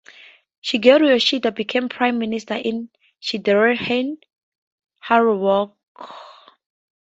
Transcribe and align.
Shigeru 0.63 1.09
Yoshida 1.09 1.51
became 1.51 1.87
prime 1.87 2.17
minister 2.17 2.55
in 2.55 2.89
Shidehara's 3.21 3.87
wake. 5.07 6.09